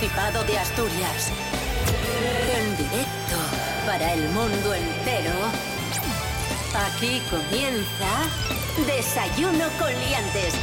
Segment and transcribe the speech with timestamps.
[0.00, 1.30] Principado de Asturias.
[2.56, 3.36] En directo
[3.84, 5.30] para el mundo entero.
[6.74, 8.08] Aquí comienza
[8.86, 10.54] Desayuno con Liantes.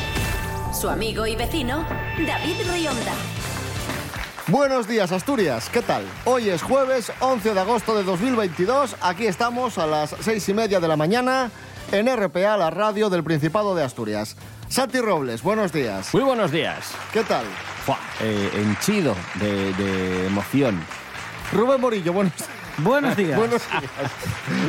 [0.74, 1.86] Su amigo y vecino,
[2.26, 3.14] David Rionda.
[4.48, 6.04] Buenos días Asturias, ¿qué tal?
[6.26, 10.80] Hoy es jueves 11 de agosto de 2022, aquí estamos a las seis y media
[10.80, 11.52] de la mañana
[11.92, 14.36] en RPA, la radio del Principado de Asturias.
[14.68, 16.12] Santi Robles, buenos días.
[16.12, 16.92] Muy buenos días.
[17.14, 17.46] ¿Qué tal?
[18.22, 20.80] Eh, henchido de, de emoción.
[21.54, 22.57] Rubén Morillo, buenos días.
[22.80, 23.38] Buenos días.
[23.38, 23.92] Buenos días.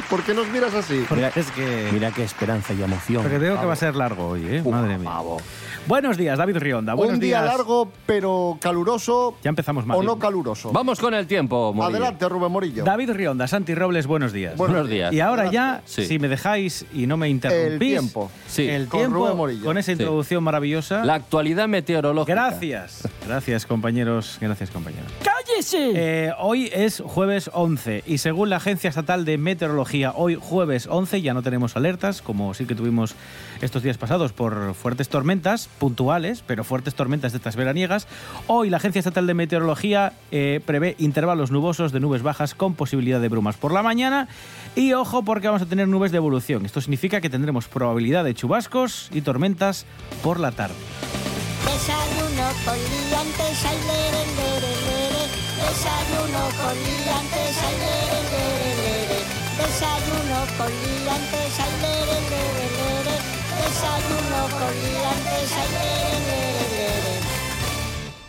[0.08, 1.04] ¿Por qué nos miras así?
[1.08, 1.90] Porque es que.
[1.92, 3.22] Mira qué esperanza y emoción.
[3.22, 4.62] Porque veo que va a ser largo hoy, ¿eh?
[4.64, 5.10] Uf, Madre mía.
[5.10, 5.38] pavo.
[5.86, 6.92] Buenos días, David Rionda.
[6.94, 7.56] Buenos Un día días.
[7.56, 9.96] largo, pero caluroso Ya empezamos mal.
[9.96, 10.70] o no caluroso.
[10.70, 11.96] Vamos con el tiempo, Morillo.
[11.98, 12.84] Adelante, Rubén Morillo.
[12.84, 14.54] David Rionda, Santi Robles, buenos días.
[14.56, 15.12] Buenos días.
[15.14, 16.04] Y ahora ya, Sí.
[16.04, 17.72] si me dejáis y no me interrumpís.
[17.72, 18.30] El tiempo.
[18.46, 18.68] Sí.
[18.68, 19.64] El Con tiempo, Rubén Morillo.
[19.64, 21.04] con esa introducción maravillosa.
[21.04, 22.34] La actualidad meteorológica.
[22.34, 23.08] Gracias.
[23.26, 24.36] Gracias, compañeros.
[24.42, 25.10] Gracias, compañeros.
[25.22, 26.32] ¡Cállese!
[26.38, 31.34] hoy es jueves 11 y según la Agencia Estatal de Meteorología, hoy jueves 11 ya
[31.34, 33.14] no tenemos alertas, como sí que tuvimos
[33.60, 38.06] estos días pasados por fuertes tormentas puntuales, pero fuertes tormentas de estas veraniegas.
[38.46, 43.20] Hoy la Agencia Estatal de Meteorología eh, prevé intervalos nubosos de nubes bajas con posibilidad
[43.20, 44.28] de brumas por la mañana.
[44.76, 46.66] Y ojo porque vamos a tener nubes de evolución.
[46.66, 49.86] Esto significa que tendremos probabilidad de chubascos y tormentas
[50.22, 50.74] por la tarde.
[51.64, 53.48] Desayuno con liantes.
[55.58, 57.47] Desayuno con liantes,
[60.56, 63.16] con liantes, ay, lere, lere, lere.
[63.58, 68.28] Desayuno con liantes, ay, lere, lere, lere.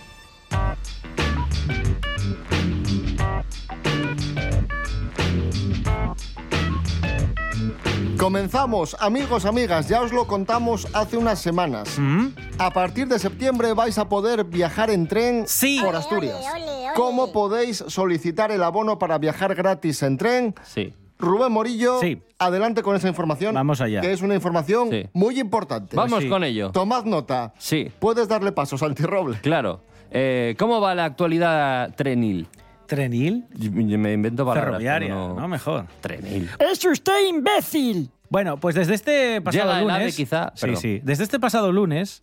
[8.17, 11.97] Comenzamos, amigos, amigas, ya os lo contamos hace unas semanas.
[11.97, 12.27] ¿Mm?
[12.57, 15.79] A partir de septiembre vais a poder viajar en tren Sí.
[15.83, 16.35] por Asturias.
[16.53, 16.93] Ole, ole, ole.
[16.95, 20.55] ¿Cómo podéis solicitar el abono para viajar gratis en tren?
[20.63, 20.93] Sí.
[21.19, 22.21] Rubén Morillo, Sí.
[22.39, 23.53] adelante con esa información.
[23.53, 23.99] Vamos allá.
[24.01, 25.09] Que es una información Sí.
[25.13, 25.95] muy importante.
[25.95, 26.29] Vamos sí.
[26.29, 26.71] con ello.
[26.71, 27.53] Tomad nota.
[27.57, 29.37] Sí, Puedes darle paso, Santi Roble.
[29.41, 29.81] claro.
[30.11, 32.47] Eh, ¿Cómo va la actualidad trenil?
[32.87, 33.45] ¿Trenil?
[33.71, 34.71] Me invento palabras.
[34.71, 35.85] Ferroviaria, pero no mejor.
[36.01, 36.49] Trenil.
[36.57, 38.09] ¡Es usted imbécil!
[38.29, 40.01] Bueno, pues desde este pasado Llega el lunes.
[40.01, 41.01] ave, quizá, sí, sí.
[41.03, 42.21] Desde este pasado lunes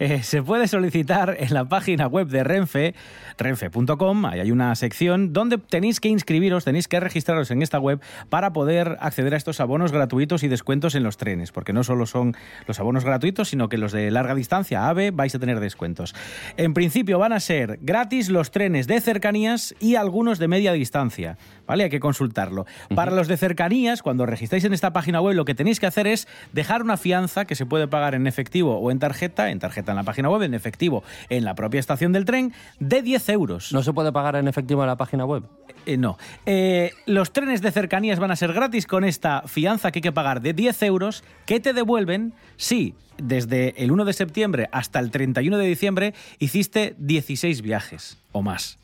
[0.00, 2.94] eh, se puede solicitar en la página web de Renfe,
[3.38, 8.00] renfe.com, ahí hay una sección donde tenéis que inscribiros, tenéis que registraros en esta web
[8.28, 12.06] para poder acceder a estos abonos gratuitos y descuentos en los trenes, porque no solo
[12.06, 12.36] son
[12.66, 16.14] los abonos gratuitos, sino que los de larga distancia, AVE, vais a tener descuentos.
[16.56, 21.38] En principio van a ser gratis los trenes de cercanías y algunos de media distancia,
[21.68, 21.84] ¿vale?
[21.84, 22.66] Hay que consultarlo.
[22.96, 26.06] Para los de cercanías, cuando registráis en esta página web, lo que tenéis que hacer
[26.06, 29.92] es dejar una fianza que se puede pagar en efectivo o en tarjeta, en tarjeta
[29.92, 33.72] en la página web, en efectivo en la propia estación del tren, de 10 euros.
[33.72, 35.44] ¿No se puede pagar en efectivo en la página web?
[35.86, 36.18] Eh, no.
[36.46, 40.12] Eh, los trenes de cercanías van a ser gratis con esta fianza que hay que
[40.12, 45.10] pagar de 10 euros que te devuelven si desde el 1 de septiembre hasta el
[45.10, 48.78] 31 de diciembre hiciste 16 viajes o más.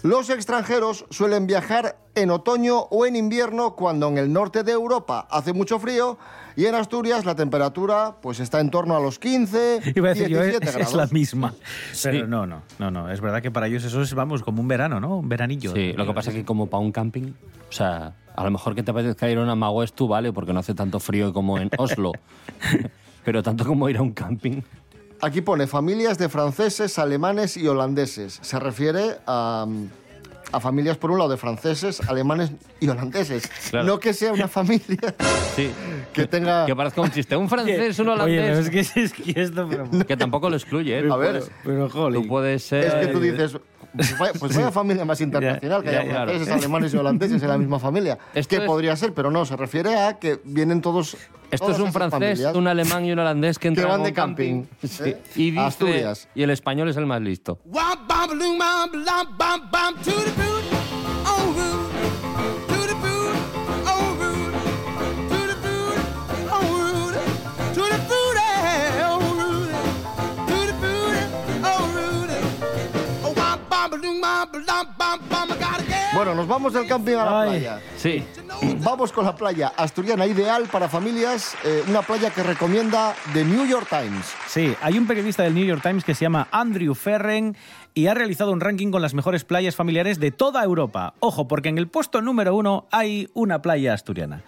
[0.02, 5.28] Los extranjeros suelen viajar en otoño o en invierno cuando en el norte de Europa
[5.30, 6.18] hace mucho frío
[6.56, 10.28] y en Asturias la temperatura pues está en torno a los 15, Iba a decir
[10.28, 10.92] yo, 17 es, grados.
[10.92, 11.54] es la misma.
[12.02, 13.10] Pero no, no, no, no.
[13.10, 15.18] Es verdad que para ellos eso es, vamos, como un verano, ¿no?
[15.18, 15.72] Un veranillo.
[15.72, 17.32] Sí, lo que pasa es que como para un camping,
[17.68, 20.52] o sea, a lo mejor que te apetezca ir a una Magues tú, vale, porque
[20.52, 22.12] no hace tanto frío como en Oslo.
[23.24, 24.60] Pero tanto como ir a un camping.
[25.20, 28.38] Aquí pone familias de franceses, alemanes y holandeses.
[28.42, 29.66] Se refiere a,
[30.54, 33.48] a familias, por un lado, de franceses, alemanes y holandeses.
[33.70, 33.86] Claro.
[33.86, 35.14] No que sea una familia
[35.56, 35.70] Sí.
[36.12, 36.66] que tenga...
[36.66, 37.36] Que parezca un chiste.
[37.36, 38.58] Un francés, un Oye, holandés.
[38.66, 39.66] es que, es que esto...
[39.68, 41.08] Pero, Que tampoco lo excluye, ¿eh?
[41.10, 42.22] A ver, pero, jolín.
[42.22, 42.84] Tú puedes ser...
[42.84, 43.56] es que tú dices...
[43.96, 46.30] Pues vaya, pues vaya familia más internacional, que ya, haya claro.
[46.32, 48.18] franceses, alemanes y holandeses en la misma familia.
[48.34, 51.16] Esto que es- podría ser, pero no, se refiere a que vienen todos...
[51.54, 52.54] Esto es un francés, familias.
[52.54, 55.02] un alemán y un holandés que entran de un camping, Sí.
[55.04, 55.22] ¿eh?
[55.36, 56.28] Y dice, Asturias.
[56.34, 57.58] Y el español es el más listo.
[57.64, 58.38] Bum bum
[76.14, 77.48] Bueno, nos vamos del camping a la Ay.
[77.50, 77.80] playa.
[77.96, 78.22] Sí.
[78.82, 83.66] Vamos con la playa asturiana ideal para familias, eh, una playa que recomienda The New
[83.66, 84.24] York Times.
[84.46, 87.56] Sí, hay un periodista del New York Times que se llama Andrew Ferren
[87.94, 91.14] y ha realizado un ranking con las mejores playas familiares de toda Europa.
[91.20, 94.42] Ojo, porque en el puesto número uno hay una playa asturiana.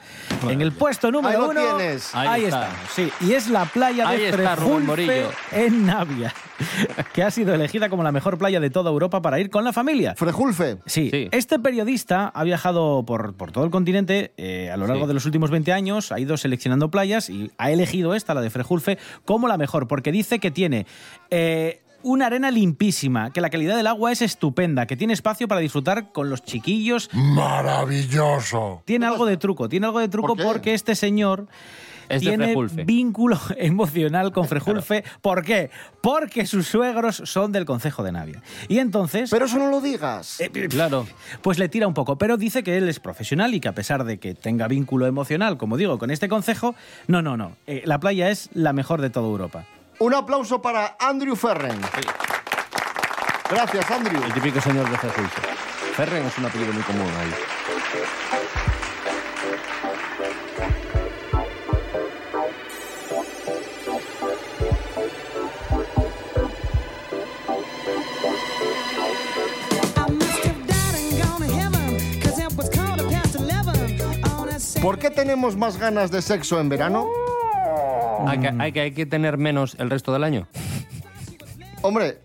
[0.49, 1.77] En el puesto número Ahí lo uno...
[1.77, 2.15] tienes.
[2.15, 2.69] Ahí, Ahí está.
[2.69, 3.13] estamos, sí.
[3.21, 5.31] Y es la playa Ahí de Frejulfe Morillo.
[5.53, 6.33] en Navia,
[7.13, 9.73] que ha sido elegida como la mejor playa de toda Europa para ir con la
[9.73, 10.15] familia.
[10.17, 10.79] Frejulfe.
[10.87, 11.29] Sí, Sí.
[11.31, 15.09] este periodista ha viajado por, por todo el continente eh, a lo largo Sí.
[15.09, 18.51] de los últimos 20 años, ha ido seleccionando playas y ha elegido esta, la de
[18.51, 20.87] Frejulfe, como la mejor, porque dice que tiene
[21.31, 25.61] eh, una arena limpísima, que la calidad del agua es estupenda, que tiene espacio para
[25.61, 27.11] disfrutar con los chiquillos.
[27.13, 28.83] Maravilloso.
[28.85, 31.49] Tiene algo de truco, tiene algo de truco porque este señor...
[32.09, 32.85] Es de tiene Frejulfe.
[32.85, 35.05] vínculo emocional con Frejulfe.
[35.21, 35.71] ¿Por qué?
[36.01, 38.43] Porque sus suegros son del Concejo de Navia.
[38.69, 39.31] Y entonces...
[39.31, 40.41] Pero eso no lo digas.
[40.41, 41.07] Eh, Claro.
[41.43, 44.05] Pues le tira un poco, pero dice que él es profesional y que a pesar
[44.05, 46.75] de que tenga vínculo emocional, como digo, con este concejo,
[47.07, 47.57] no, no, no.
[47.67, 49.65] eh, la playa es la mejor de toda Europa.
[49.99, 51.79] Un aplauso para Andrew Ferren.
[53.51, 54.23] Gracias, Andrew.
[54.25, 55.41] El típico señor de Frejulfe.
[55.95, 58.76] Ferren es un apellido muy común ahí.
[74.87, 77.09] ¿Por qué tenemos más ganas de sexo en verano?
[78.25, 80.47] Hay que, hay, que, hay que tener menos el resto del año.
[81.83, 82.21] Hombre,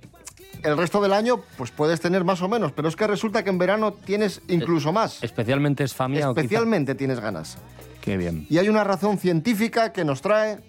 [0.61, 3.49] el resto del año pues puedes tener más o menos, pero es que resulta que
[3.49, 5.23] en verano tienes incluso más.
[5.23, 7.57] Especialmente es familia o Especialmente tienes ganas.
[7.99, 8.45] Qué bien.
[8.47, 10.59] Y hay una razón científica que nos trae,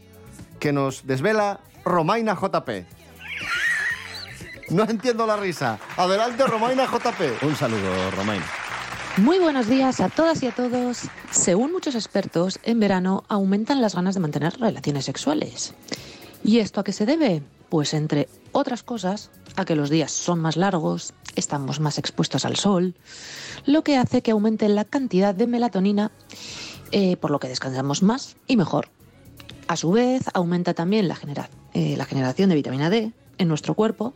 [0.61, 2.71] que nos desvela Romaina JP.
[4.71, 5.79] No entiendo la risa.
[5.99, 7.43] Adelante, Romaina JP.
[7.43, 8.41] Un saludo, Romain.
[9.19, 11.03] Muy buenos días a todas y a todos.
[11.31, 15.75] Según muchos expertos, en verano aumentan las ganas de mantener relaciones sexuales.
[16.43, 17.43] ¿Y esto a qué se debe?
[17.69, 22.57] Pues entre otras cosas, a que los días son más largos, estamos más expuestos al
[22.57, 22.95] sol,
[23.67, 26.11] lo que hace que aumente la cantidad de melatonina,
[26.91, 28.89] eh, por lo que descansamos más y mejor.
[29.69, 31.19] A su vez, aumenta también la,
[31.75, 34.15] eh, la generación de vitamina D en nuestro cuerpo.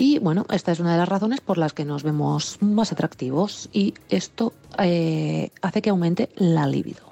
[0.00, 3.68] Y bueno, esta es una de las razones por las que nos vemos más atractivos
[3.70, 7.02] y esto eh, hace que aumente la libido.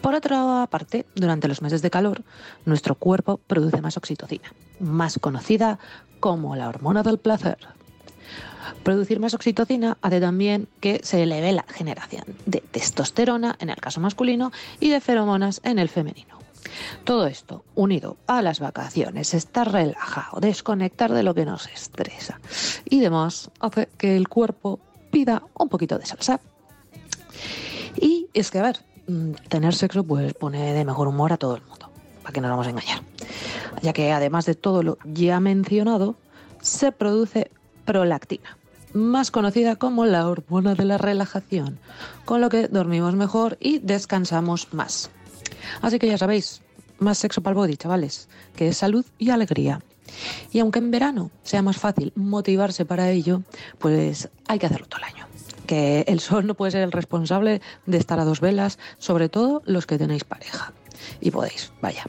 [0.00, 2.22] Por otra parte, durante los meses de calor,
[2.64, 5.78] nuestro cuerpo produce más oxitocina, más conocida
[6.20, 7.58] como la hormona del placer.
[8.82, 14.00] Producir más oxitocina hace también que se eleve la generación de testosterona en el caso
[14.00, 16.37] masculino y de feromonas en el femenino.
[17.04, 22.40] Todo esto, unido a las vacaciones, estar relajado, desconectar de lo que nos estresa
[22.84, 26.40] y demás, hace que el cuerpo pida un poquito de salsa.
[28.00, 31.56] Y es que, a ver, mm, tener sexo pues pone de mejor humor a todo
[31.56, 31.90] el mundo,
[32.22, 33.02] para que no nos vamos a engañar.
[33.82, 36.16] Ya que además de todo lo ya mencionado,
[36.60, 37.50] se produce
[37.84, 38.58] prolactina,
[38.92, 41.78] más conocida como la hormona de la relajación,
[42.24, 45.10] con lo que dormimos mejor y descansamos más.
[45.80, 46.62] Así que ya sabéis,
[46.98, 49.80] más sexo para el body, chavales, que es salud y alegría.
[50.52, 53.42] Y aunque en verano sea más fácil motivarse para ello,
[53.78, 55.26] pues hay que hacerlo todo el año.
[55.66, 59.62] Que el sol no puede ser el responsable de estar a dos velas, sobre todo
[59.66, 60.72] los que tenéis pareja.
[61.20, 62.04] Y podéis, vaya.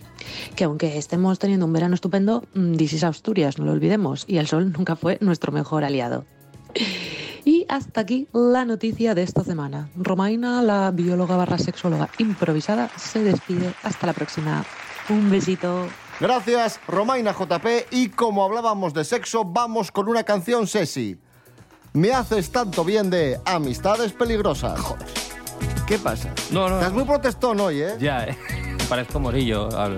[0.56, 4.38] Que aunque estemos teniendo un verano estupendo, mm, this is Asturias, no lo olvidemos, y
[4.38, 6.26] el sol nunca fue nuestro mejor aliado.
[7.70, 9.90] Hasta aquí la noticia de esta semana.
[9.96, 13.74] Romaina, la bióloga barra sexóloga improvisada, se despide.
[13.84, 14.66] Hasta la próxima.
[15.10, 15.88] Un besito.
[16.20, 17.66] Gracias, Romaina JP.
[17.92, 21.18] Y como hablábamos de sexo, vamos con una canción sexy.
[21.94, 24.80] Me haces tanto bien de Amistades Peligrosas.
[25.88, 26.30] ¿Qué pasa?
[26.52, 26.76] No, no.
[26.80, 27.96] Estás muy protestón hoy, ¿eh?
[28.00, 28.38] Ya, eh.
[28.90, 29.70] Parezco Morillo.
[29.78, 29.98] al-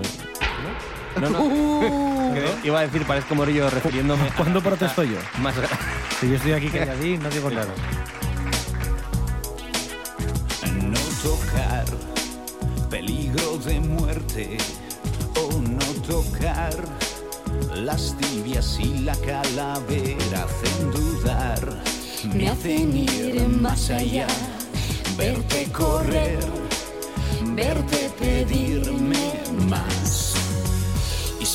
[1.20, 1.28] ¿No?
[1.28, 2.12] No, no.
[2.64, 4.28] Iba a decir parezco Morillo refiriéndome.
[4.28, 5.18] a- ¿Cuándo protesto yo?
[5.40, 5.54] Más
[6.20, 7.72] Si yo estoy aquí calladín, no digo nada.
[10.82, 11.84] no tocar
[12.90, 14.58] peligro de muerte
[15.36, 16.74] o no tocar
[17.74, 21.60] las tibias y la calavera hacen dudar
[22.34, 24.26] me hacen ir más allá
[25.16, 26.38] verte correr
[27.54, 29.32] verte pedirme
[29.68, 30.31] más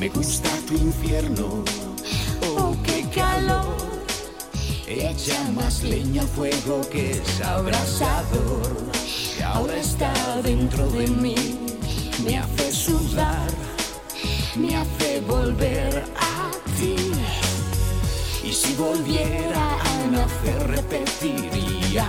[0.00, 1.62] Me gusta tu infierno.
[2.56, 3.76] Oh, qué calor.
[4.86, 8.76] Echa más leña al fuego que es abrasador.
[9.36, 11.36] Que ahora está dentro de mí.
[12.24, 13.50] Me hace sudar.
[14.56, 16.96] Me hace volver a ti.
[18.42, 22.08] Y si volviera a nacer repetiría.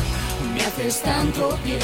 [0.61, 1.79] me haces tanto bien.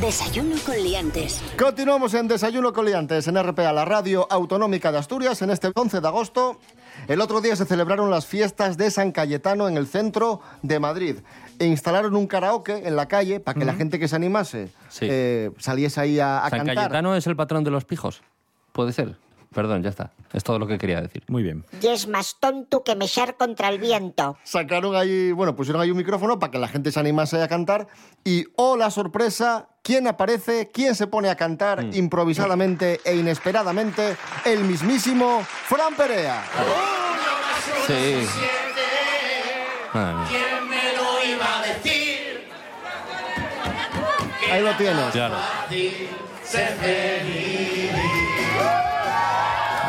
[0.00, 1.40] Desayuno con liantes.
[1.58, 6.00] Continuamos en Desayuno con Liantes en RPA, la radio autonómica de Asturias, en este 11
[6.00, 6.58] de agosto.
[7.08, 11.16] El otro día se celebraron las fiestas de San Cayetano en el centro de Madrid.
[11.58, 15.06] E instalaron un karaoke en la calle para que la gente que se animase Sí.
[15.10, 16.74] eh, saliese ahí a, a ¿San cantar.
[16.76, 18.22] Cayetano es el patrón de los pijos?
[18.72, 19.16] Puede ser.
[19.54, 20.10] Perdón, ya está.
[20.32, 21.22] Es todo lo que quería decir.
[21.28, 21.64] Muy bien.
[21.80, 24.36] Y es más tonto que mechar contra el viento.
[24.42, 27.86] Sacaron ahí, bueno, pusieron ahí un micrófono para que la gente se animase a cantar.
[28.24, 30.70] Y, oh, la sorpresa, ¿quién aparece?
[30.72, 34.16] ¿Quién se pone a cantar improvisadamente e inesperadamente?
[34.44, 36.42] El mismísimo Fran Perea.
[37.86, 38.26] Sí.
[39.92, 40.26] Madre mía.
[40.28, 42.48] ¿Quién me lo iba a decir?
[44.50, 45.10] Ahí lo tienes.
[45.12, 45.36] Claro.
[46.44, 47.90] Ser feliz.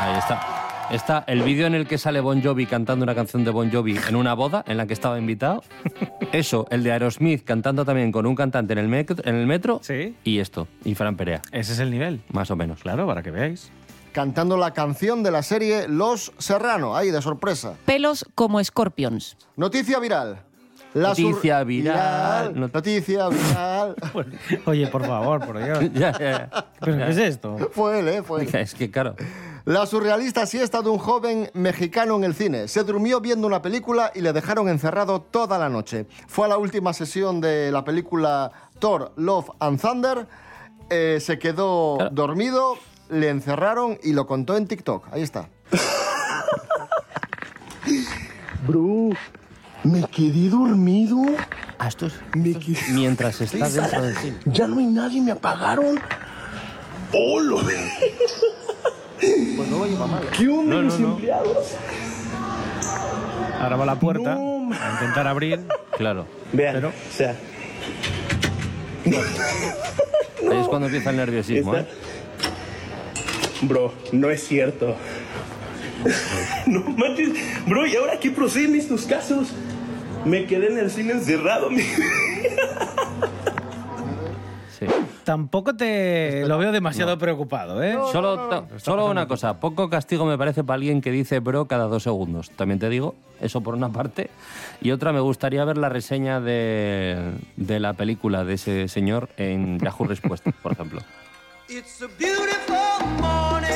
[0.05, 0.87] Ahí está.
[0.91, 3.97] Está el vídeo en el que sale Bon Jovi cantando una canción de Bon Jovi
[4.07, 5.63] en una boda en la que estaba invitado.
[6.31, 9.79] Eso, el de Aerosmith cantando también con un cantante en el, metro, en el metro.
[9.81, 10.15] Sí.
[10.23, 12.21] Y esto, y Fran Perea, Ese es el nivel.
[12.31, 12.81] más o menos.
[12.81, 13.71] Claro, para que veáis.
[14.11, 17.73] Cantando la canción de la serie Los Serrano, ahí de sorpresa.
[17.85, 19.37] Pelos como Scorpions.
[19.55, 20.37] Noticia viral.
[20.93, 22.53] La sur- Noticia viral.
[22.59, 23.95] Not- Noticia viral.
[24.65, 25.79] Oye, por favor, por Dios.
[25.93, 26.65] Ya, ya, ya.
[26.79, 27.57] ¿Pero qué es esto?
[27.73, 28.21] Fue él, ¿eh?
[28.23, 28.49] Fue él.
[28.55, 29.15] Es que, claro.
[29.65, 32.67] La surrealista siesta de un joven mexicano en el cine.
[32.67, 36.05] Se durmió viendo una película y le dejaron encerrado toda la noche.
[36.27, 40.27] Fue a la última sesión de la película Thor, Love and Thunder.
[40.91, 42.11] Eh, se quedó Claro.
[42.13, 42.75] dormido,
[43.09, 45.07] le encerraron y lo contó en TikTok.
[45.11, 45.49] Ahí está.
[48.67, 49.09] Bro,
[49.83, 51.17] me quedé dormido.
[51.79, 54.37] Ah, esto es, Me esto es mientras está dentro del cine.
[54.45, 55.99] Ya no hay nadie, me apagaron.
[57.13, 57.61] ¡Holo!
[59.67, 60.23] Pues no lleva mal.
[60.23, 60.27] ¿eh?
[60.37, 61.07] ¿Qué onda, No, no, los no.
[61.13, 61.75] empleados?
[63.59, 65.59] Ahora va la puerta No, a intentar abrir.
[65.97, 66.27] Claro.
[66.53, 67.35] Vean, Pero- o sea,
[69.05, 71.93] Ahí es cuando empieza el nerviosismo, esta- ¿eh?
[73.61, 74.95] Bro, no es cierto.
[76.67, 77.29] no manches.
[77.65, 79.49] Bro, ¿y ahora qué procede en estos casos?
[80.25, 81.69] Me quedé en el cine encerrado.
[81.71, 81.81] mi-
[85.25, 87.97] Tampoco te lo veo demasiado preocupado, ¿eh?
[88.11, 92.03] Solo, solo una cosa, poco castigo me parece para alguien que dice bro cada dos
[92.03, 92.51] segundos.
[92.51, 94.29] También te digo, eso por una parte.
[94.81, 99.79] Y otra, me gustaría ver la reseña de, de la película de ese señor en
[99.79, 101.01] Yahoo Respuesta, por ejemplo.
[101.67, 103.71] It's a beautiful morning.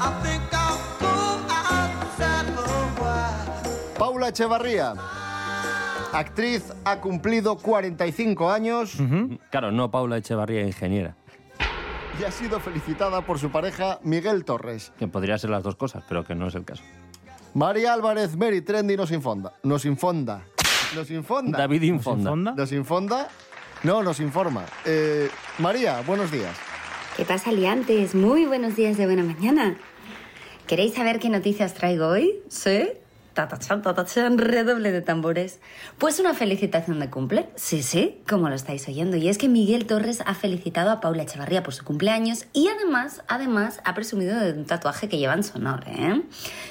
[0.00, 4.94] I think I'll go outside for a Paula Echevarría.
[6.14, 8.96] Actriz ha cumplido 45 años
[9.50, 11.16] Claro, no Paula Echevarría, ingeniera.
[12.20, 14.92] y ha sido felicitada por su pareja Miguel Torres.
[14.98, 16.82] Que podría ser las dos cosas, pero que no es el caso.
[17.54, 19.54] María Álvarez Mary Trendy nos infonda.
[19.64, 20.42] Nos infonda.
[20.94, 21.58] Nos infonda.
[21.58, 22.54] David Infonda.
[22.54, 23.28] Nos infonda.
[23.82, 24.64] No, nos informa.
[24.84, 25.28] Eh,
[25.58, 26.56] María, buenos días.
[27.16, 28.14] ¿Qué pasa, liantes?
[28.14, 29.76] Muy buenos días de buena mañana.
[30.66, 32.40] ¿Queréis saber qué noticias traigo hoy?
[32.48, 32.88] ¿Sí?
[33.34, 35.58] Tatachan, tatachan, redoble de tambores.
[35.98, 37.48] Pues una felicitación de cumple.
[37.56, 39.16] Sí, sí, como lo estáis oyendo.
[39.16, 43.24] Y es que Miguel Torres ha felicitado a Paula Echevarría por su cumpleaños y además,
[43.26, 46.22] además, ha presumido de un tatuaje que lleva en su honor, ¿eh?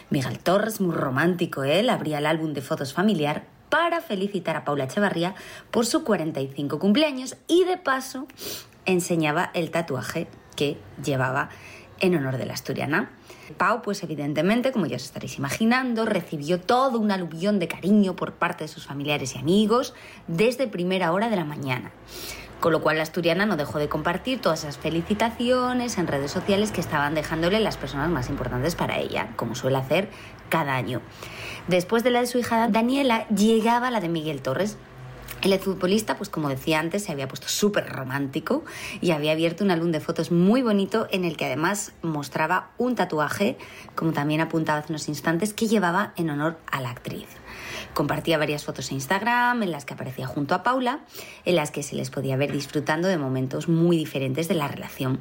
[0.10, 4.86] Miguel Torres, muy romántico, él, abría el álbum de fotos familiar para felicitar a Paula
[4.86, 5.36] Echevarría
[5.70, 8.28] por su 45 cumpleaños y de paso
[8.86, 11.50] enseñaba el tatuaje que llevaba
[12.04, 13.10] en honor de la asturiana.
[13.58, 18.34] Pau, pues evidentemente, como ya os estaréis imaginando, recibió todo un aluvión de cariño por
[18.34, 19.94] parte de sus familiares y amigos
[20.28, 21.92] desde primera hora de la mañana.
[22.60, 26.72] Con lo cual la asturiana no dejó de compartir todas esas felicitaciones en redes sociales
[26.72, 30.10] que estaban dejándole las personas más importantes para ella, como suele hacer
[30.50, 31.02] cada año.
[31.70, 34.78] Después de la de su hija Daniela, llegaba la de Miguel Torres,
[35.44, 38.64] el exfutbolista, pues como decía antes, se había puesto súper romántico
[39.02, 42.96] y había abierto un álbum de fotos muy bonito en el que además mostraba un
[42.96, 43.58] tatuaje,
[43.94, 47.28] como también apuntaba hace unos instantes, que llevaba en honor a la actriz.
[47.94, 51.02] Compartía varias fotos en Instagram en las que aparecía junto a Paula,
[51.44, 55.20] en las que se les podía ver disfrutando de momentos muy diferentes de la relación.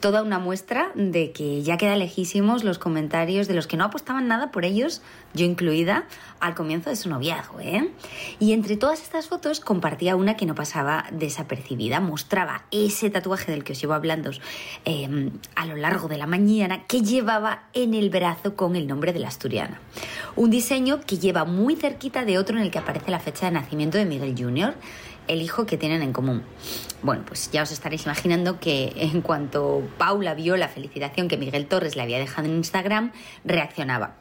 [0.00, 4.28] Toda una muestra de que ya queda lejísimos los comentarios de los que no apostaban
[4.28, 5.02] nada por ellos,
[5.34, 6.04] yo incluida,
[6.38, 7.58] al comienzo de su noviazgo.
[7.60, 7.90] ¿eh?
[8.38, 11.98] Y entre todas estas fotos compartía una que no pasaba desapercibida.
[12.00, 14.30] Mostraba ese tatuaje del que os llevo hablando
[14.84, 19.12] eh, a lo largo de la mañana que llevaba en el brazo con el nombre
[19.12, 19.80] de la asturiana.
[20.36, 23.52] Un diseño que lleva muy cerquita de otro en el que aparece la fecha de
[23.52, 24.74] nacimiento de Miguel Jr.,
[25.28, 26.42] el hijo que tienen en común.
[27.02, 31.66] Bueno, pues ya os estaréis imaginando que en cuanto Paula vio la felicitación que Miguel
[31.66, 33.12] Torres le había dejado en Instagram,
[33.44, 34.16] reaccionaba.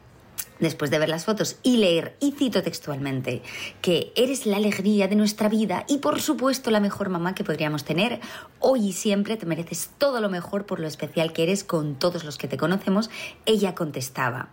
[0.60, 3.42] Después de ver las fotos y leer, y cito textualmente,
[3.82, 7.84] que eres la alegría de nuestra vida y por supuesto la mejor mamá que podríamos
[7.84, 8.20] tener,
[8.60, 12.24] hoy y siempre te mereces todo lo mejor por lo especial que eres con todos
[12.24, 13.10] los que te conocemos,
[13.46, 14.50] ella contestaba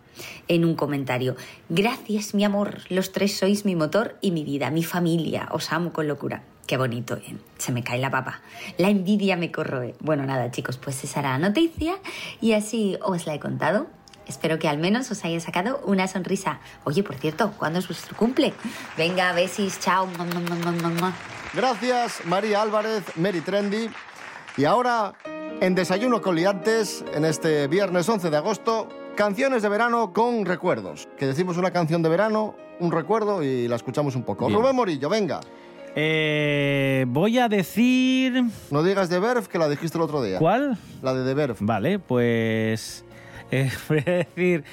[0.48, 1.36] en un comentario,
[1.68, 5.92] gracias mi amor, los tres sois mi motor y mi vida, mi familia, os amo
[5.92, 6.42] con locura.
[6.66, 7.36] Qué bonito, ¿eh?
[7.58, 8.40] Se me cae la papa.
[8.78, 9.94] La envidia me corroe.
[10.00, 11.96] Bueno, nada, chicos, pues esa era la noticia
[12.40, 13.86] y así os la he contado.
[14.26, 16.60] Espero que al menos os haya sacado una sonrisa.
[16.84, 18.52] Oye, por cierto, ¿cuándo es vuestro cumple?
[18.96, 20.08] Venga, besis, chao.
[21.52, 23.88] Gracias, María Álvarez, Mary Trendy.
[24.56, 25.14] Y ahora,
[25.60, 31.08] en Desayuno con Liantes, en este viernes 11 de agosto, canciones de verano con recuerdos.
[31.18, 34.46] Que decimos una canción de verano, un recuerdo y la escuchamos un poco.
[34.46, 34.58] Bien.
[34.58, 35.40] Rubén Morillo, venga.
[35.96, 38.44] Eh, voy a decir...
[38.70, 40.38] No digas de Verf, que la dijiste el otro día.
[40.38, 40.76] ¿Cuál?
[41.02, 41.58] La de The Verf.
[41.60, 43.03] Vale, pues...
[43.62, 44.64] eh, voy a decir...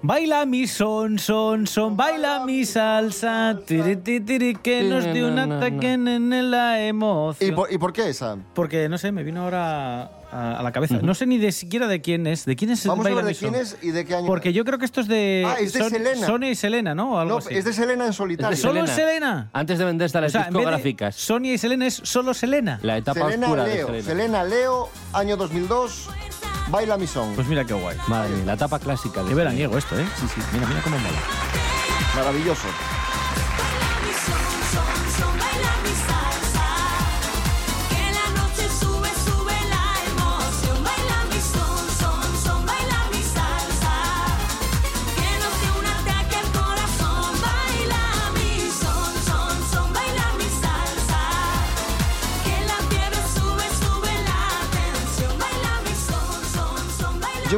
[0.00, 5.40] Baila mi son, son, son, baila mi salsa, tiri, tiri, tiri, que nos dio un
[5.40, 7.50] ataque en la emoción.
[7.50, 8.36] ¿Y por, y por qué esa?
[8.54, 11.00] Porque, no sé, me vino ahora a, a la cabeza.
[11.02, 12.44] No sé ni de siquiera de quién es.
[12.44, 13.50] ¿De quién es Vamos a Baila ver de son?
[13.50, 14.28] quién es y de qué año.
[14.28, 15.42] Porque yo creo que esto es de...
[15.44, 16.26] Ah, es de Son- Selena.
[16.28, 17.14] Sonia y Selena, ¿no?
[17.14, 17.52] O algo No, así.
[17.56, 18.56] es de Selena en solitario.
[18.56, 19.50] ¿Solo Selena?
[19.52, 21.16] Antes de venderse a las O sea, de discográficas.
[21.16, 22.78] Sonia y Selena es solo Selena.
[22.82, 23.86] La etapa Selena oscura de Leo.
[23.88, 24.04] Selena.
[24.04, 26.08] Selena Leo, año 2002,
[26.70, 27.34] Baila mi son.
[27.34, 27.96] Pues mira qué guay.
[28.08, 30.06] Madre mía, la etapa clásica de Qué veraniego esto, ¿eh?
[30.20, 30.40] Sí, sí.
[30.52, 31.18] Mira, mira cómo mola.
[32.14, 32.68] Maravilloso.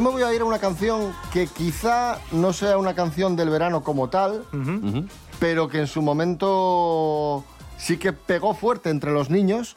[0.01, 3.51] Yo me voy a ir a una canción que quizá no sea una canción del
[3.51, 4.47] verano como tal,
[5.39, 7.45] pero que en su momento
[7.77, 9.77] sí que pegó fuerte entre los niños.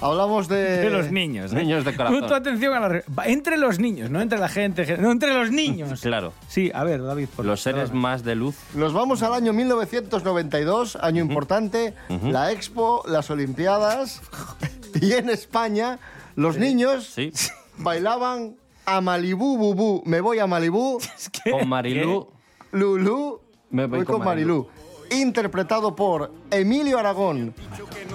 [0.00, 0.78] Hablamos de...
[0.78, 1.52] De los niños.
[1.52, 1.54] ¿eh?
[1.58, 2.22] Niños de corazón.
[2.22, 3.02] Tú, tú atención a la...
[3.26, 4.96] Entre los niños, no entre la gente.
[4.98, 6.00] No entre los niños.
[6.02, 6.32] Claro.
[6.48, 7.28] Sí, a ver, David.
[7.36, 8.56] por Los seres más de luz.
[8.74, 14.22] Nos vamos al año 1992, año importante, la Expo, las Olimpiadas,
[15.00, 16.00] y en España
[16.34, 17.30] los niños Sí.
[17.78, 20.98] bailaban a Malibú, Bubú, me voy a Malibú,
[21.50, 22.28] Con Marilú.
[22.72, 23.40] Lulú,
[23.70, 24.68] Me voy con Marilú.
[25.10, 27.54] Interpretado por Emilio Aragón,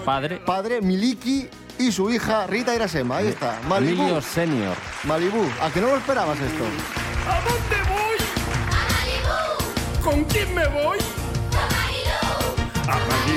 [0.03, 0.37] Padre.
[0.37, 3.17] padre Miliki y su hija Rita Irasema.
[3.17, 4.01] Ahí está, Malibú.
[4.01, 4.75] Emilio Senior.
[5.03, 5.43] Malibú.
[5.61, 6.63] ¿A que no lo esperabas esto?
[7.29, 8.17] ¿A dónde voy?
[10.03, 10.97] ¿Con quién me voy?
[12.89, 13.36] A Malibu,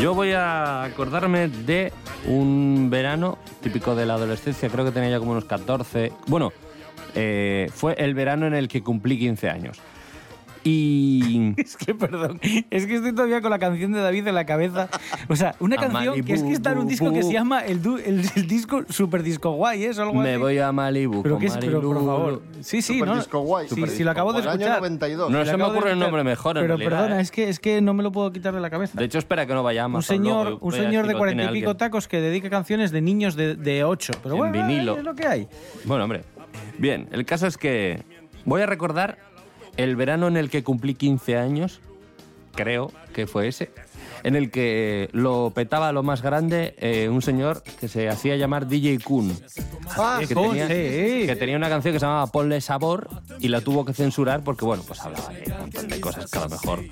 [0.00, 1.92] Yo voy a acordarme de
[2.24, 6.12] un verano típico de la adolescencia, creo que tenía ya como unos 14.
[6.28, 6.52] Bueno,
[7.16, 9.80] eh, fue el verano en el que cumplí 15 años.
[10.68, 11.54] Y.
[11.58, 14.88] Es que, perdón, es que estoy todavía con la canción de David en la cabeza.
[15.28, 17.60] O sea, una A canción que es que está en un disco que se llama
[17.60, 19.98] el, du- el, el disco Super Disco Guay, ¿es?
[19.98, 20.38] O algo Me así.
[20.40, 21.22] voy a Malibu.
[21.22, 22.42] Pero con que es, pero por favor.
[22.60, 23.16] Sí, sí, Super no.
[23.16, 23.68] Disco Guay.
[23.68, 24.62] Sí, Super sí, lo acabo de escuchar.
[24.72, 25.30] año 92.
[25.30, 25.96] No se me ocurre escuchar.
[25.96, 27.22] nombre mejor, en Pero realidad, perdona, ¿eh?
[27.22, 28.98] es que, es que no me lo puedo quitar de la cabeza.
[28.98, 31.44] De hecho, espera que no vaya a un señor, luego, un señor si de cuarenta
[31.44, 34.12] y pico tacos que dedica canciones de niños de, ocho.
[34.22, 34.96] Pero En bueno, vinilo.
[34.98, 35.48] es lo que hay.
[35.84, 36.22] Bueno, hombre.
[36.78, 38.02] Bien, el caso es que
[38.44, 39.18] voy a recordar
[39.78, 41.80] el verano en el que cumplí 15 años,
[42.54, 43.70] creo que fue ese,
[44.24, 48.66] en el que lo petaba lo más grande eh, un señor que se hacía llamar
[48.68, 49.36] DJ Kun.
[49.96, 51.26] Ah, que, Kun, tenía, sí.
[51.26, 53.08] que tenía una canción que se llamaba Ponle Sabor
[53.40, 56.38] y la tuvo que censurar porque, bueno, pues hablaba de un montón de cosas que
[56.38, 56.84] a lo mejor...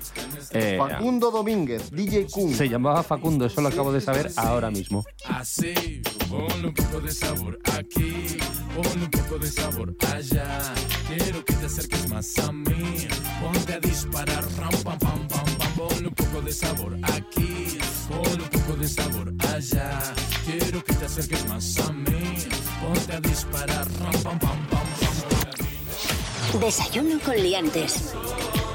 [0.51, 2.53] eh, Facundo Domínguez, DJ Kun.
[2.53, 5.03] se llamaba Facundo, eso lo acabo de saber ahora mismo.
[5.25, 8.37] Así, ponle un poco de sabor aquí,
[8.75, 10.73] ponle un poco de sabor allá.
[11.07, 13.07] Quiero que te acerques más a mí,
[13.41, 15.56] ponte a disparar, ram, pam, pam, pam, pam.
[15.77, 17.77] Ponle un poco de sabor aquí,
[18.09, 19.99] ponle un poco de sabor allá.
[20.45, 22.35] Quiero que te acerques más a mí,
[22.81, 24.79] ponte a disparar, ram, pam, pam, pam,
[26.51, 26.59] pam.
[26.59, 28.13] Desayuno con liantes.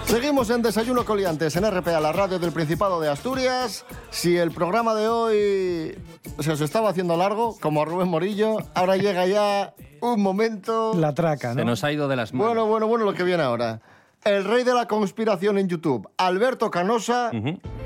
[0.05, 3.85] Seguimos en Desayuno Coliantes en RPA, la radio del Principado de Asturias.
[4.11, 5.99] Si el programa de hoy
[6.39, 10.93] se os estaba haciendo largo, como a Rubén Morillo, ahora llega ya un momento...
[10.95, 11.65] La traca, Se ¿no?
[11.71, 12.49] nos ha ido de las manos.
[12.49, 13.81] Bueno, bueno, bueno, lo que viene ahora.
[14.25, 17.31] El rey de la conspiración en YouTube, Alberto Canosa,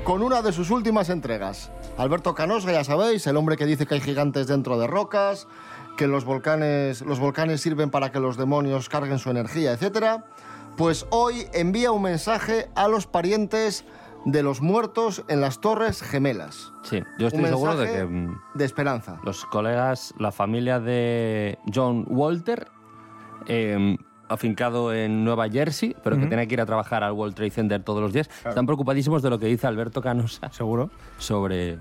[0.03, 1.71] con una de sus últimas entregas.
[1.97, 5.47] Alberto Canosa, ya sabéis, el hombre que dice que hay gigantes dentro de rocas,
[5.97, 10.21] que los volcanes, los volcanes sirven para que los demonios carguen su energía, etc.
[10.77, 13.83] Pues hoy envía un mensaje a los parientes
[14.25, 16.71] de los muertos en las Torres Gemelas.
[16.83, 18.05] Sí, yo estoy Un seguro de que...
[18.05, 19.19] mm, De esperanza.
[19.23, 22.67] los colegas, la familia de John Walter,
[23.47, 23.97] eh,
[24.29, 27.83] afincado en Nueva Jersey, pero que tiene que ir a trabajar al World Trade Center
[27.83, 30.89] todos los días, están preocupadísimos de lo que dice Alberto Canosa Seguro.
[31.17, 31.77] sobre...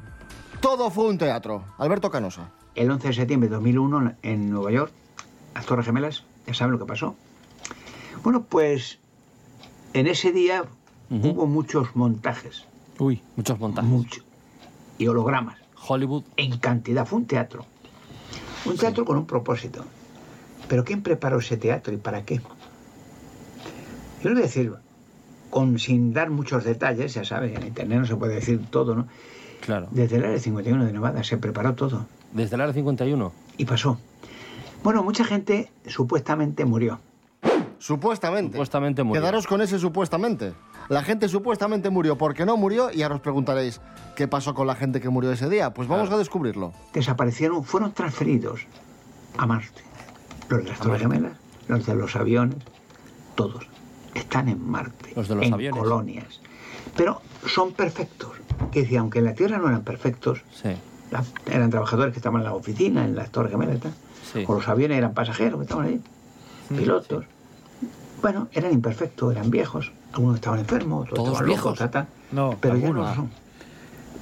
[0.60, 1.64] Todo fue un teatro.
[1.78, 2.50] Alberto Canosa.
[2.74, 4.92] El 11 de septiembre de 2001 en Nueva York,
[5.54, 7.14] las Torres Gemelas, ya saben lo que pasó.
[8.22, 8.98] Bueno, pues
[9.92, 10.64] en ese día
[11.10, 12.64] hubo muchos montajes.
[12.98, 13.22] Uy.
[13.36, 13.88] Muchos montajes.
[13.90, 14.22] Mucho.
[14.98, 15.58] Y hologramas.
[15.88, 16.24] Hollywood.
[16.36, 17.06] En cantidad.
[17.06, 17.64] Fue un teatro.
[18.64, 19.84] Un teatro con un propósito.
[20.68, 22.40] Pero ¿quién preparó ese teatro y para qué?
[24.22, 24.72] Yo les voy a decir,
[25.50, 29.06] con, sin dar muchos detalles, ya saben, en Internet no se puede decir todo, ¿no?
[29.60, 29.88] Claro.
[29.90, 32.06] Desde el área 51 de Nevada se preparó todo.
[32.32, 33.32] Desde el área 51.
[33.58, 33.98] Y pasó.
[34.82, 37.00] Bueno, mucha gente supuestamente murió.
[37.78, 38.52] Supuestamente.
[38.52, 39.20] Supuestamente murió.
[39.20, 40.52] Quedaros con ese supuestamente.
[40.88, 43.80] La gente supuestamente murió porque no murió y ahora os preguntaréis,
[44.14, 45.74] ¿qué pasó con la gente que murió ese día?
[45.74, 46.72] Pues vamos a descubrirlo.
[46.92, 48.66] Desaparecieron, fueron transferidos
[49.36, 49.82] a Marte.
[50.48, 51.32] Los de las Torres Gemelas,
[51.68, 52.56] los de los aviones,
[53.34, 53.66] todos
[54.14, 55.12] están en Marte.
[55.16, 55.80] Los de los en aviones.
[55.80, 56.40] colonias.
[56.96, 58.32] Pero son perfectos.
[58.72, 60.70] Que decía, aunque en la Tierra no eran perfectos, Sí,
[61.50, 63.78] eran trabajadores que estaban en la oficina, en las Torres Gemelas
[64.32, 64.44] sí.
[64.46, 66.00] O los aviones eran pasajeros que estaban ahí,
[66.68, 67.24] pilotos.
[68.22, 69.92] Bueno, eran imperfectos, eran viejos.
[70.12, 71.80] Algunos estaban enfermos, otros ¿Todos estaban viejos?
[71.80, 72.04] locos.
[72.32, 73.30] No, pero ya no lo son.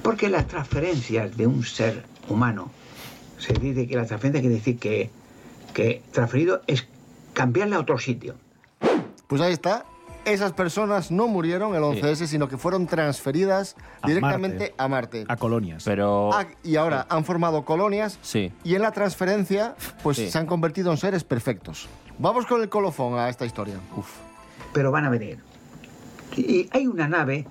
[0.03, 2.69] Porque las transferencias de un ser humano,
[3.37, 5.09] se dice que la transferencia quiere decir que,
[5.75, 6.87] que transferido es
[7.33, 8.35] cambiarle a otro sitio.
[9.27, 9.85] Pues ahí está.
[10.23, 14.75] Esas personas no murieron el 11S, sino que fueron transferidas A directamente Marte.
[14.77, 15.25] a Marte.
[15.27, 15.83] A colonias.
[15.83, 16.33] Pero...
[16.33, 18.51] Ah, y ahora han formado colonias Sí.
[18.63, 20.31] y en la transferencia pues Sí.
[20.31, 21.87] se han convertido en seres perfectos.
[22.17, 23.75] Vamos con el colofón a esta historia.
[24.73, 25.39] pero van a venir.
[26.37, 27.45] Y hay una nave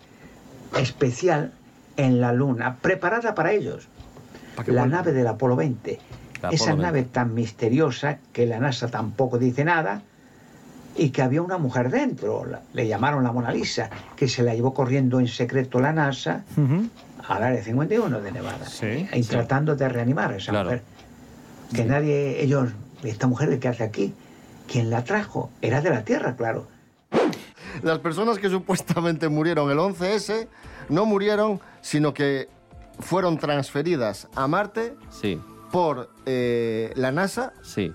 [0.78, 1.52] especial
[1.96, 3.86] en la Luna preparada para ellos.
[4.56, 5.98] ¿Para qué La nave del Apolo 20.
[6.50, 6.82] Esa Apolo 20.
[6.82, 10.02] nave tan misteriosa que la NASA tampoco dice nada
[10.96, 12.44] y que había una mujer dentro.
[12.44, 16.44] La- Le llamaron la Mona Lisa, que se la llevó corriendo en secreto la NASA
[16.56, 16.88] Ujú.
[17.28, 18.66] al área 51 de Nevada.
[18.66, 19.28] Sí, y sí.
[19.30, 20.66] tratando de reanimar a esa Claro.
[20.66, 20.82] mujer.
[21.74, 22.70] Que nadie, ellos,
[23.02, 24.14] esta mujer, ¿qué hace aquí?
[24.70, 26.68] Quien la trajo era de la Tierra, claro.
[27.82, 30.46] Las personas que supuestamente murieron el 11S
[30.88, 32.48] no murieron, sino que
[33.00, 35.40] fueron transferidas a Marte Sí,
[35.74, 37.92] por eh, la NASA sí.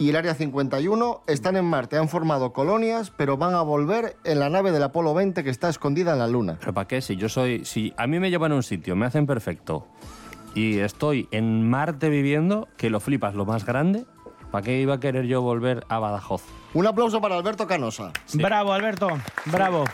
[0.00, 4.40] y el Área 51 están en Marte, han formado colonias, pero van a volver en
[4.40, 6.56] la nave del Apolo 20 que está escondida en la Luna.
[6.58, 7.00] ¿Pero para qué?
[7.00, 7.64] Si yo soy.
[7.64, 9.86] Si a mí me llevan a un sitio, me hacen perfecto
[10.56, 14.04] y estoy en Marte viviendo, que lo flipas lo más grande,
[14.50, 16.42] ¿para qué iba a querer yo volver a Badajoz?
[16.74, 18.10] Un aplauso para Alberto Canosa.
[18.34, 19.06] Bravo, Alberto.
[19.44, 19.84] Bravo.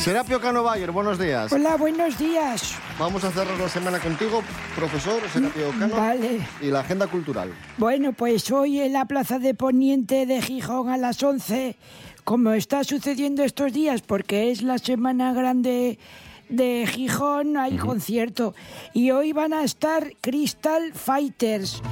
[0.00, 1.52] Serapio Cano Bayer, buenos días.
[1.52, 2.74] Hola, buenos días.
[2.98, 4.42] Vamos a cerrar la semana contigo,
[4.74, 5.94] profesor Serapio Cano.
[5.94, 6.40] Vale.
[6.62, 7.52] Y la agenda cultural.
[7.76, 11.76] Bueno, pues hoy en la Plaza de Poniente de Gijón a las 11,
[12.24, 15.98] como está sucediendo estos días, porque es la Semana Grande
[16.48, 18.54] de Gijón, hay concierto.
[18.94, 21.82] Y hoy van a estar Crystal Fighters.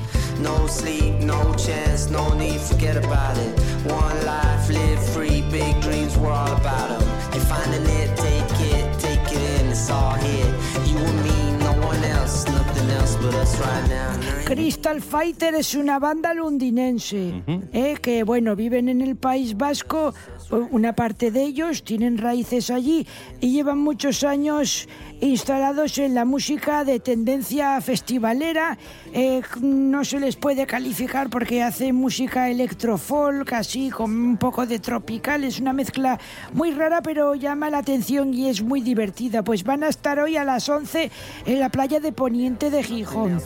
[0.41, 3.93] No sleep, no chance, no need, forget about it.
[3.93, 7.18] One life, live free, big dreams, we're all about 'em.
[7.39, 10.51] You're finding it, take it, take it in, it's all here.
[10.91, 14.45] You and me, no one else, nothing else but us right now.
[14.45, 20.15] Crystal Fighter es una banda londinense, eh, que bueno, viven en el País Vasco,
[20.51, 23.07] una parte de ellos tienen raíces allí
[23.41, 24.89] y llevan muchos años
[25.21, 28.79] instalados en la música de tendencia festivalera.
[29.13, 34.79] Eh, no se les puede calificar porque hacen música electrofolk, así con un poco de
[34.79, 35.45] tropical.
[35.45, 36.19] Es una mezcla
[36.53, 39.43] muy rara, pero llama la atención y es muy divertida.
[39.43, 41.11] Pues van a estar hoy a las 11
[41.47, 43.41] en la playa de Poniente de Gijón.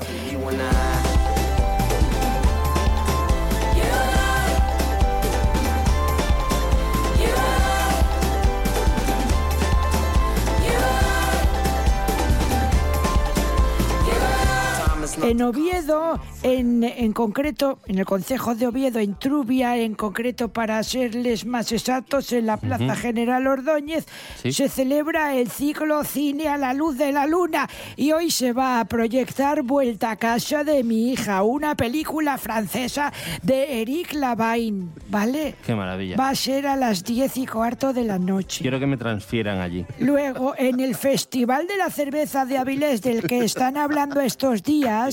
[15.22, 20.82] En Oviedo, en, en concreto, en el Concejo de Oviedo, en Trubia, en concreto para
[20.82, 22.94] serles más exactos, en la Plaza Ujú.
[22.96, 24.04] General Ordóñez,
[24.42, 24.52] Sí.
[24.52, 28.80] se celebra el ciclo Cine a la Luz de la Luna y hoy se va
[28.80, 35.54] a proyectar Vuelta a Casa de mi hija, una película francesa de Eric Lavain, ¿vale?
[35.64, 36.16] Qué maravilla.
[36.16, 38.62] Va a ser a las diez y cuarto de la noche.
[38.62, 39.86] Quiero que me transfieran allí.
[40.00, 45.11] Luego, en el Festival de la Cerveza de Avilés, del que están hablando estos días,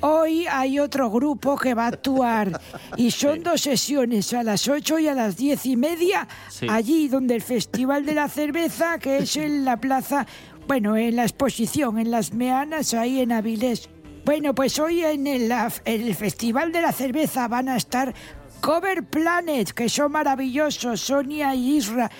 [0.00, 2.60] hoy hay otro grupo que va a actuar.
[2.96, 6.66] Y son dos sesiones, a las 8 y a las diez y media, Sí.
[6.68, 10.26] allí donde el Festival de la Cerveza, que es en la plaza,
[10.66, 13.88] bueno, en la exposición, en las Meanas, ahí en Avilés.
[14.24, 18.14] Bueno, pues hoy en el, en el Festival de la Cerveza van a estar
[18.60, 22.10] Cover Planet, que son maravillosos, Sonia y Isra.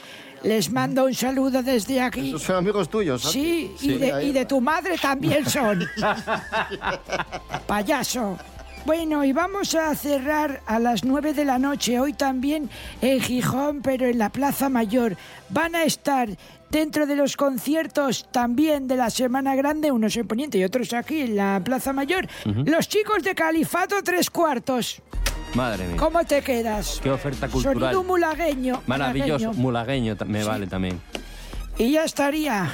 [0.43, 2.35] Les mando un saludo desde aquí.
[2.39, 3.25] Son amigos tuyos.
[3.25, 3.31] ¿no?
[3.31, 5.87] Sí, y de, y de tu madre también son.
[7.67, 8.39] Payaso.
[8.87, 12.71] Bueno, y vamos a cerrar a las 9 de la noche, hoy también
[13.03, 15.17] en Gijón, pero en la Plaza Mayor.
[15.51, 16.31] Van a estar
[16.71, 21.21] dentro de los conciertos también de la Semana Grande, unos en Poniente y otros aquí
[21.21, 25.03] en la Plaza Mayor, los chicos de Califato Tres Cuartos.
[25.55, 25.97] Madre mía.
[25.97, 27.01] ¿Cómo te quedas?
[27.03, 27.81] Qué oferta cultural.
[27.81, 28.83] Sonido mulagueño.
[28.87, 29.53] Maravilloso.
[29.55, 31.01] Mulagueño me vale también.
[31.79, 32.71] Y ya estaría.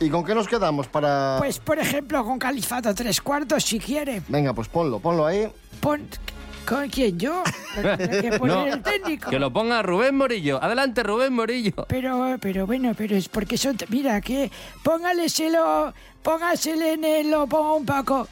[0.00, 1.36] ¿Y con qué nos quedamos para...?
[1.38, 4.22] Pues, por ejemplo, con Califato Tres Cuartos, si quiere.
[4.28, 5.46] Venga, pues ponlo, ponlo ahí.
[5.80, 6.08] Pon...
[6.66, 7.18] ¿Con quién?
[7.18, 7.42] ¿Yo?
[7.74, 9.28] Que poner No, el técnico.
[9.30, 10.62] Que lo ponga Rubén Morillo.
[10.62, 11.84] Adelante, Rubén Morillo.
[11.88, 13.76] Pero, pero bueno, pero es porque son...
[13.88, 14.50] Mira, que
[14.82, 15.92] póngaleselo,
[16.22, 18.28] póngasele en el lo pongo un poco,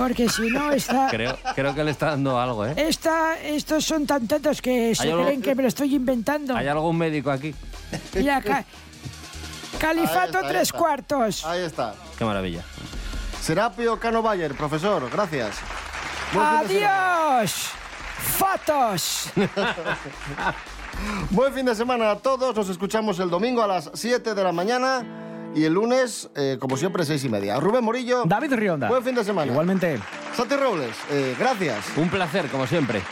[0.00, 1.08] porque si no está...
[1.10, 2.72] Creo, creo que le está dando algo, ¿eh?
[2.74, 6.56] Esta, estos son tan tontos que se ¿Hay algo- creen que me lo estoy inventando.
[6.56, 7.54] ¿Hay algún médico aquí?
[8.14, 8.64] Mira acá.
[9.78, 11.44] Califato Ahí está, ahí tres cuartos.
[11.44, 11.94] Ahí está.
[12.16, 12.62] Qué maravilla.
[13.42, 15.56] Serapio Cano Bayer, profesor, gracias.
[16.32, 16.46] Buen.
[16.46, 17.66] Adiós.
[18.38, 19.28] Fatos.
[21.30, 22.56] Buen fin de semana a todos.
[22.56, 26.76] Nos escuchamos el domingo a las 7 de la mañana y el lunes, eh, como
[26.76, 27.58] siempre, 6 y media.
[27.58, 28.24] Rubén Morillo.
[28.24, 28.88] David Rionda.
[28.88, 29.50] Buen fin de semana.
[29.50, 29.98] Igualmente.
[30.34, 31.86] Santi Robles, eh, gracias.
[31.96, 33.02] Un placer, como siempre.